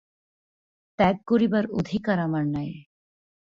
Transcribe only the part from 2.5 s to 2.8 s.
নাই।